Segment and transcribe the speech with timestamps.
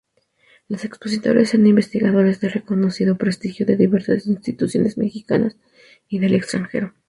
[0.67, 5.57] Los expositores son investigadores de reconocido prestigio de diversas instituciones mexicanas
[6.07, 6.95] y del extranjero.